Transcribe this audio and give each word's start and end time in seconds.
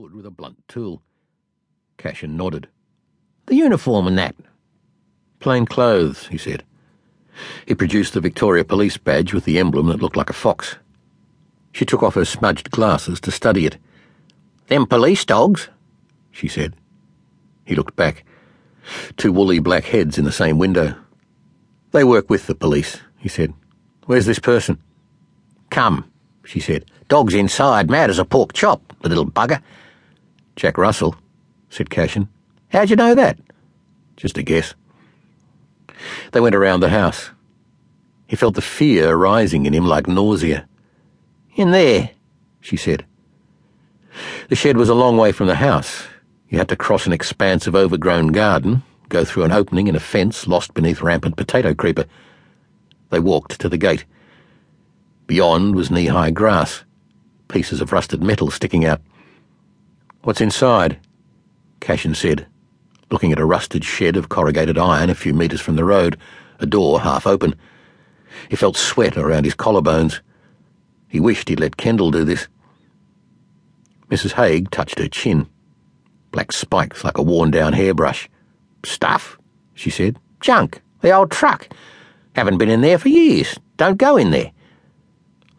wood 0.00 0.14
with 0.14 0.24
a 0.24 0.30
blunt 0.30 0.56
tool. 0.66 1.02
Cashin 1.98 2.34
nodded. 2.34 2.68
The 3.44 3.54
uniform 3.54 4.06
and 4.06 4.16
that. 4.16 4.34
Plain 5.40 5.66
clothes, 5.66 6.26
he 6.28 6.38
said. 6.38 6.64
He 7.66 7.74
produced 7.74 8.14
the 8.14 8.20
Victoria 8.22 8.64
Police 8.64 8.96
badge 8.96 9.34
with 9.34 9.44
the 9.44 9.58
emblem 9.58 9.88
that 9.88 10.00
looked 10.00 10.16
like 10.16 10.30
a 10.30 10.32
fox. 10.32 10.76
She 11.72 11.84
took 11.84 12.02
off 12.02 12.14
her 12.14 12.24
smudged 12.24 12.70
glasses 12.70 13.20
to 13.20 13.30
study 13.30 13.66
it. 13.66 13.76
Them 14.68 14.86
police 14.86 15.26
dogs, 15.26 15.68
she 16.30 16.48
said. 16.48 16.72
He 17.66 17.74
looked 17.74 17.94
back. 17.94 18.24
Two 19.18 19.32
woolly 19.32 19.58
black 19.58 19.84
heads 19.84 20.16
in 20.16 20.24
the 20.24 20.32
same 20.32 20.56
window. 20.56 20.94
They 21.90 22.04
work 22.04 22.30
with 22.30 22.46
the 22.46 22.54
police, 22.54 23.02
he 23.18 23.28
said. 23.28 23.52
Where's 24.06 24.24
this 24.24 24.38
person? 24.38 24.82
Come, 25.68 26.10
she 26.46 26.58
said. 26.58 26.86
Dog's 27.08 27.34
inside, 27.34 27.90
mad 27.90 28.08
as 28.08 28.18
a 28.18 28.24
pork 28.24 28.54
chop, 28.54 28.94
the 29.02 29.10
little 29.10 29.26
bugger. 29.26 29.60
Jack 30.60 30.76
Russell, 30.76 31.16
said 31.70 31.88
Cashin. 31.88 32.28
How'd 32.68 32.90
you 32.90 32.96
know 32.96 33.14
that? 33.14 33.38
Just 34.18 34.36
a 34.36 34.42
guess. 34.42 34.74
They 36.32 36.40
went 36.40 36.54
around 36.54 36.80
the 36.80 36.90
house. 36.90 37.30
He 38.26 38.36
felt 38.36 38.56
the 38.56 38.60
fear 38.60 39.16
rising 39.16 39.64
in 39.64 39.72
him 39.72 39.86
like 39.86 40.06
nausea. 40.06 40.68
In 41.56 41.70
there, 41.70 42.10
she 42.60 42.76
said. 42.76 43.06
The 44.50 44.54
shed 44.54 44.76
was 44.76 44.90
a 44.90 44.94
long 44.94 45.16
way 45.16 45.32
from 45.32 45.46
the 45.46 45.54
house. 45.54 46.04
You 46.50 46.58
had 46.58 46.68
to 46.68 46.76
cross 46.76 47.06
an 47.06 47.14
expanse 47.14 47.66
of 47.66 47.74
overgrown 47.74 48.26
garden, 48.26 48.82
go 49.08 49.24
through 49.24 49.44
an 49.44 49.52
opening 49.52 49.86
in 49.86 49.96
a 49.96 50.00
fence 50.00 50.46
lost 50.46 50.74
beneath 50.74 51.00
rampant 51.00 51.38
potato 51.38 51.72
creeper. 51.72 52.04
They 53.08 53.18
walked 53.18 53.58
to 53.60 53.70
the 53.70 53.78
gate. 53.78 54.04
Beyond 55.26 55.74
was 55.74 55.90
knee 55.90 56.08
high 56.08 56.32
grass, 56.32 56.84
pieces 57.48 57.80
of 57.80 57.92
rusted 57.92 58.22
metal 58.22 58.50
sticking 58.50 58.84
out. 58.84 59.00
What's 60.22 60.42
inside? 60.42 60.98
Cashin 61.80 62.14
said, 62.14 62.46
looking 63.10 63.32
at 63.32 63.38
a 63.38 63.44
rusted 63.46 63.84
shed 63.84 64.16
of 64.16 64.28
corrugated 64.28 64.76
iron 64.76 65.08
a 65.08 65.14
few 65.14 65.32
metres 65.32 65.62
from 65.62 65.76
the 65.76 65.84
road, 65.84 66.18
a 66.58 66.66
door 66.66 67.00
half 67.00 67.26
open. 67.26 67.54
He 68.50 68.56
felt 68.56 68.76
sweat 68.76 69.16
around 69.16 69.44
his 69.44 69.54
collarbones. 69.54 70.20
He 71.08 71.20
wished 71.20 71.48
he'd 71.48 71.58
let 71.58 71.78
Kendall 71.78 72.10
do 72.10 72.24
this. 72.24 72.48
Mrs. 74.10 74.32
Haig 74.32 74.70
touched 74.70 74.98
her 74.98 75.08
chin. 75.08 75.48
Black 76.32 76.52
spikes 76.52 77.02
like 77.02 77.16
a 77.16 77.22
worn 77.22 77.50
down 77.50 77.72
hairbrush. 77.72 78.28
Stuff, 78.84 79.38
she 79.72 79.88
said. 79.88 80.18
Junk. 80.40 80.82
The 81.00 81.12
old 81.12 81.30
truck. 81.30 81.68
Haven't 82.34 82.58
been 82.58 82.68
in 82.68 82.82
there 82.82 82.98
for 82.98 83.08
years. 83.08 83.58
Don't 83.78 83.96
go 83.96 84.18
in 84.18 84.30
there. 84.30 84.52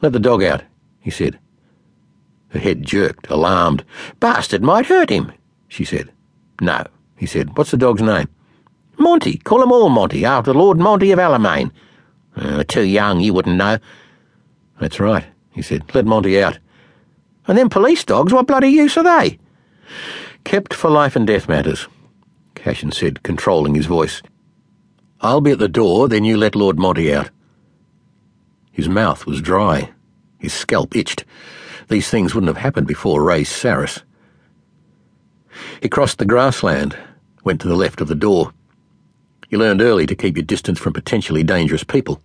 Let 0.01 0.13
the 0.13 0.19
dog 0.19 0.43
out, 0.43 0.63
he 0.99 1.09
said. 1.09 1.39
Her 2.51 2.59
head 2.59 2.83
jerked, 2.83 3.29
alarmed. 3.29 3.83
Bastard 4.19 4.61
might 4.61 4.85
hurt 4.85 5.09
him, 5.09 5.31
she 5.67 5.85
said. 5.85 6.11
No, 6.59 6.85
he 7.17 7.25
said. 7.25 7.57
What's 7.57 7.71
the 7.71 7.77
dog's 7.77 8.01
name? 8.01 8.27
Monty. 8.97 9.37
Call 9.37 9.63
him 9.63 9.71
all 9.71 9.89
Monty, 9.89 10.25
after 10.25 10.53
Lord 10.53 10.77
Monty 10.77 11.11
of 11.11 11.19
Alamein. 11.19 11.71
Uh, 12.35 12.63
too 12.63 12.83
young, 12.83 13.19
you 13.19 13.33
wouldn't 13.33 13.57
know. 13.57 13.77
That's 14.79 14.99
right, 14.99 15.25
he 15.51 15.61
said. 15.61 15.83
Let 15.95 16.05
Monty 16.05 16.41
out. 16.41 16.59
And 17.47 17.57
them 17.57 17.69
police 17.69 18.03
dogs, 18.03 18.33
what 18.33 18.47
bloody 18.47 18.69
use 18.69 18.97
are 18.97 19.03
they? 19.03 19.39
Kept 20.43 20.73
for 20.73 20.89
life 20.89 21.15
and 21.15 21.25
death 21.25 21.47
matters, 21.47 21.87
Cashin 22.55 22.91
said, 22.91 23.23
controlling 23.23 23.75
his 23.75 23.85
voice. 23.85 24.21
I'll 25.21 25.41
be 25.41 25.51
at 25.51 25.59
the 25.59 25.67
door, 25.67 26.07
then 26.07 26.23
you 26.23 26.37
let 26.37 26.55
Lord 26.55 26.79
Monty 26.79 27.13
out. 27.13 27.29
His 28.71 28.89
mouth 28.89 29.25
was 29.25 29.41
dry. 29.41 29.91
His 30.39 30.53
scalp 30.53 30.95
itched. 30.95 31.25
These 31.91 32.09
things 32.09 32.33
wouldn't 32.33 32.47
have 32.47 32.63
happened 32.63 32.87
before 32.87 33.21
Ray 33.21 33.43
Saris. 33.43 33.99
He 35.81 35.89
crossed 35.89 36.19
the 36.19 36.25
grassland, 36.25 36.97
went 37.43 37.59
to 37.59 37.67
the 37.67 37.75
left 37.75 37.99
of 37.99 38.07
the 38.07 38.15
door. 38.15 38.53
You 39.49 39.57
learned 39.57 39.81
early 39.81 40.05
to 40.05 40.15
keep 40.15 40.37
your 40.37 40.45
distance 40.45 40.79
from 40.79 40.93
potentially 40.93 41.43
dangerous 41.43 41.83
people, 41.83 42.21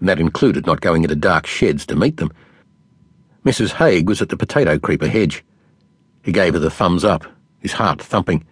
and 0.00 0.08
that 0.08 0.18
included 0.18 0.66
not 0.66 0.80
going 0.80 1.04
into 1.04 1.14
dark 1.14 1.46
sheds 1.46 1.86
to 1.86 1.94
meet 1.94 2.16
them. 2.16 2.32
Mrs. 3.44 3.74
Haig 3.74 4.08
was 4.08 4.20
at 4.20 4.28
the 4.28 4.36
potato 4.36 4.76
creeper 4.76 5.06
hedge. 5.06 5.44
He 6.24 6.32
gave 6.32 6.54
her 6.54 6.58
the 6.58 6.68
thumbs 6.68 7.04
up, 7.04 7.24
his 7.60 7.74
heart 7.74 8.02
thumping. 8.02 8.44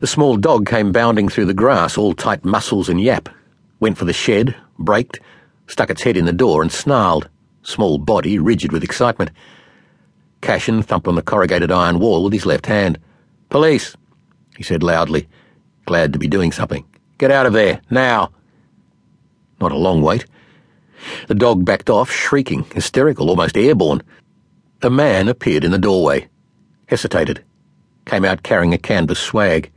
The 0.00 0.06
small 0.06 0.36
dog 0.36 0.66
came 0.66 0.92
bounding 0.92 1.30
through 1.30 1.46
the 1.46 1.54
grass, 1.54 1.96
all 1.96 2.12
tight 2.12 2.44
muscles 2.44 2.90
and 2.90 3.00
yap, 3.00 3.30
went 3.80 3.96
for 3.96 4.04
the 4.04 4.12
shed, 4.12 4.54
braked, 4.78 5.20
stuck 5.68 5.88
its 5.88 6.02
head 6.02 6.18
in 6.18 6.26
the 6.26 6.34
door 6.34 6.60
and 6.60 6.70
snarled, 6.70 7.30
small 7.66 7.98
body 7.98 8.38
rigid 8.38 8.72
with 8.72 8.84
excitement. 8.84 9.30
Cashin 10.40 10.82
thumped 10.82 11.08
on 11.08 11.16
the 11.16 11.22
corrugated 11.22 11.72
iron 11.72 11.98
wall 11.98 12.24
with 12.24 12.32
his 12.32 12.46
left 12.46 12.66
hand. 12.66 12.98
Police, 13.48 13.96
he 14.56 14.62
said 14.62 14.82
loudly, 14.82 15.28
glad 15.84 16.12
to 16.12 16.18
be 16.18 16.28
doing 16.28 16.52
something. 16.52 16.84
Get 17.18 17.30
out 17.30 17.46
of 17.46 17.52
there, 17.52 17.80
now. 17.90 18.30
Not 19.60 19.72
a 19.72 19.76
long 19.76 20.02
wait. 20.02 20.26
The 21.28 21.34
dog 21.34 21.64
backed 21.64 21.90
off, 21.90 22.10
shrieking, 22.10 22.64
hysterical, 22.74 23.30
almost 23.30 23.56
airborne. 23.56 24.02
A 24.82 24.90
man 24.90 25.28
appeared 25.28 25.64
in 25.64 25.70
the 25.70 25.78
doorway, 25.78 26.28
hesitated, 26.86 27.42
came 28.04 28.24
out 28.24 28.42
carrying 28.42 28.74
a 28.74 28.78
canvas 28.78 29.18
swag. 29.18 29.70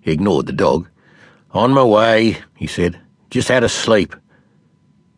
He 0.00 0.12
ignored 0.12 0.46
the 0.46 0.52
dog. 0.52 0.88
On 1.52 1.70
my 1.70 1.84
way, 1.84 2.38
he 2.56 2.66
said. 2.66 3.00
Just 3.30 3.48
had 3.48 3.64
a 3.64 3.68
sleep. 3.68 4.14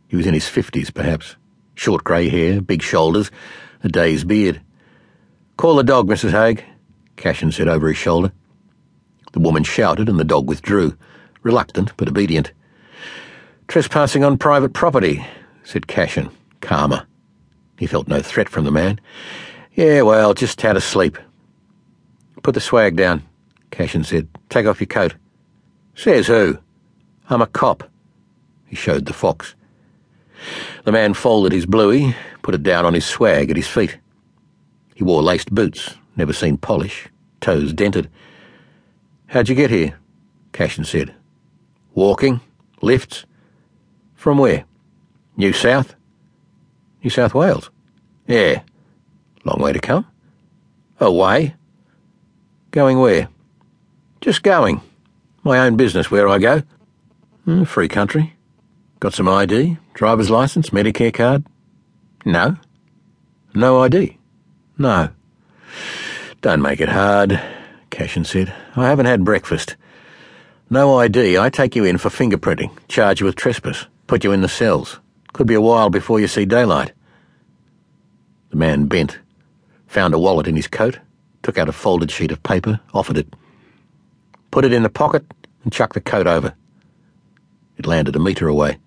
He 0.08 0.16
was 0.16 0.26
in 0.26 0.34
his 0.34 0.48
fifties, 0.48 0.90
perhaps. 0.90 1.36
Short 1.76 2.02
grey 2.02 2.28
hair, 2.28 2.60
big 2.60 2.82
shoulders, 2.82 3.30
a 3.84 3.88
day's 3.88 4.24
beard. 4.24 4.60
Call 5.56 5.76
the 5.76 5.84
dog, 5.84 6.08
Mrs. 6.08 6.32
Haig, 6.32 6.64
Cashin 7.16 7.52
said 7.52 7.68
over 7.68 7.88
his 7.88 7.96
shoulder. 7.96 8.32
The 9.32 9.40
woman 9.40 9.62
shouted 9.62 10.08
and 10.08 10.18
the 10.18 10.24
dog 10.24 10.48
withdrew, 10.48 10.96
reluctant 11.42 11.92
but 11.96 12.08
obedient. 12.08 12.52
Trespassing 13.68 14.24
on 14.24 14.38
private 14.38 14.72
property, 14.72 15.24
said 15.64 15.86
Cashin, 15.86 16.30
calmer. 16.60 17.06
He 17.78 17.86
felt 17.86 18.08
no 18.08 18.22
threat 18.22 18.48
from 18.48 18.64
the 18.64 18.72
man. 18.72 18.98
Yeah, 19.74 20.02
well, 20.02 20.32
just 20.32 20.62
had 20.62 20.76
a 20.76 20.80
sleep. 20.80 21.18
Put 22.42 22.54
the 22.54 22.60
swag 22.60 22.96
down, 22.96 23.22
Cashin 23.70 24.04
said. 24.04 24.28
Take 24.48 24.66
off 24.66 24.80
your 24.80 24.86
coat. 24.86 25.14
Says 25.94 26.26
who? 26.28 26.58
I'm 27.28 27.42
a 27.42 27.46
cop. 27.46 27.90
He 28.66 28.76
showed 28.76 29.04
the 29.04 29.12
fox. 29.12 29.54
The 30.84 30.92
man 30.92 31.14
folded 31.14 31.52
his 31.52 31.66
bluey, 31.66 32.14
put 32.42 32.54
it 32.54 32.62
down 32.62 32.84
on 32.84 32.94
his 32.94 33.04
swag 33.04 33.50
at 33.50 33.56
his 33.56 33.66
feet. 33.68 33.98
He 34.94 35.04
wore 35.04 35.22
laced 35.22 35.54
boots, 35.54 35.96
never 36.16 36.32
seen 36.32 36.56
polish, 36.56 37.08
toes 37.40 37.72
dented. 37.72 38.10
How'd 39.26 39.48
you 39.48 39.54
get 39.54 39.70
here? 39.70 39.98
Cashin 40.52 40.84
said. 40.84 41.14
Walking? 41.94 42.40
Lifts? 42.80 43.26
From 44.14 44.38
where? 44.38 44.64
New 45.36 45.52
South? 45.52 45.94
New 47.02 47.10
South 47.10 47.34
Wales? 47.34 47.70
Yeah. 48.26 48.62
Long 49.44 49.60
way 49.60 49.72
to 49.72 49.78
come? 49.78 50.06
Away? 51.00 51.54
Going 52.70 52.98
where? 52.98 53.28
Just 54.20 54.42
going. 54.42 54.80
My 55.44 55.58
own 55.58 55.76
business 55.76 56.10
where 56.10 56.28
I 56.28 56.38
go. 56.38 56.62
Mm, 57.46 57.66
free 57.66 57.88
country. 57.88 58.35
Got 58.98 59.12
some 59.12 59.28
ID? 59.28 59.76
Driver's 59.92 60.30
license? 60.30 60.70
Medicare 60.70 61.12
card? 61.12 61.44
No. 62.24 62.56
No 63.54 63.82
ID? 63.82 64.16
No. 64.78 65.10
Don't 66.40 66.62
make 66.62 66.80
it 66.80 66.88
hard, 66.88 67.38
Cashin 67.90 68.24
said. 68.24 68.54
I 68.74 68.86
haven't 68.86 69.06
had 69.06 69.24
breakfast. 69.24 69.76
No 70.70 70.98
ID. 70.98 71.36
I 71.36 71.50
take 71.50 71.76
you 71.76 71.84
in 71.84 71.98
for 71.98 72.08
fingerprinting, 72.08 72.70
charge 72.88 73.20
you 73.20 73.26
with 73.26 73.36
trespass. 73.36 73.86
Put 74.06 74.24
you 74.24 74.32
in 74.32 74.40
the 74.40 74.48
cells. 74.48 74.98
Could 75.34 75.46
be 75.46 75.54
a 75.54 75.60
while 75.60 75.90
before 75.90 76.18
you 76.18 76.26
see 76.26 76.46
daylight. 76.46 76.92
The 78.50 78.56
man 78.56 78.86
bent, 78.86 79.18
found 79.86 80.14
a 80.14 80.18
wallet 80.18 80.46
in 80.46 80.56
his 80.56 80.68
coat, 80.68 81.00
took 81.42 81.58
out 81.58 81.68
a 81.68 81.72
folded 81.72 82.10
sheet 82.10 82.32
of 82.32 82.42
paper, 82.42 82.80
offered 82.94 83.18
it. 83.18 83.34
Put 84.50 84.64
it 84.64 84.72
in 84.72 84.82
the 84.82 84.88
pocket 84.88 85.26
and 85.64 85.72
chucked 85.72 85.94
the 85.94 86.00
coat 86.00 86.26
over. 86.26 86.54
It 87.76 87.86
landed 87.86 88.16
a 88.16 88.18
metre 88.18 88.48
away. 88.48 88.78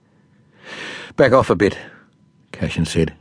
Back 1.19 1.33
off 1.33 1.50
a 1.50 1.56
bit, 1.56 1.77
Cashin 2.54 2.86
said. 2.86 3.13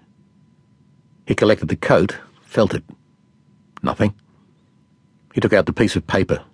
He 1.27 1.35
collected 1.35 1.67
the 1.67 1.75
coat, 1.75 2.17
felt 2.43 2.73
it. 2.73 2.85
Nothing. 3.83 4.15
He 5.35 5.41
took 5.41 5.53
out 5.53 5.67
the 5.67 5.73
piece 5.73 5.97
of 5.97 6.07
paper, 6.07 6.45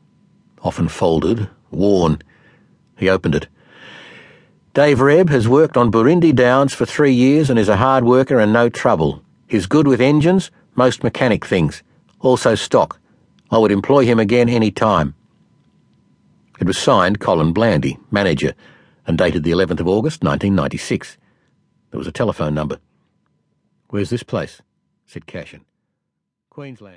often 0.62 0.88
folded, 0.88 1.50
worn. 1.70 2.22
He 2.96 3.10
opened 3.10 3.34
it. 3.34 3.48
Dave 4.72 5.00
Rebb 5.00 5.28
has 5.28 5.46
worked 5.46 5.76
on 5.76 5.92
Burindi 5.92 6.34
Downs 6.34 6.72
for 6.72 6.86
three 6.86 7.12
years 7.12 7.50
and 7.50 7.58
is 7.58 7.68
a 7.68 7.76
hard 7.76 8.04
worker 8.04 8.40
and 8.40 8.50
no 8.50 8.70
trouble. 8.70 9.22
He's 9.46 9.66
good 9.66 9.86
with 9.86 10.00
engines, 10.00 10.50
most 10.76 11.04
mechanic 11.04 11.44
things, 11.44 11.82
also 12.20 12.54
stock. 12.54 12.98
I 13.50 13.58
would 13.58 13.70
employ 13.70 14.06
him 14.06 14.18
again 14.18 14.48
any 14.48 14.70
time. 14.70 15.14
It 16.58 16.66
was 16.66 16.78
signed 16.78 17.20
Colin 17.20 17.52
Blandy, 17.52 17.98
manager, 18.10 18.54
and 19.06 19.18
dated 19.18 19.44
the 19.44 19.50
11th 19.50 19.80
of 19.80 19.88
August, 19.88 20.24
1996. 20.24 21.18
There 21.94 22.00
was 22.00 22.08
a 22.08 22.12
telephone 22.12 22.54
number. 22.54 22.80
Where's 23.90 24.10
this 24.10 24.24
place? 24.24 24.60
said 25.06 25.26
Cashin. 25.26 25.64
Queensland. 26.50 26.92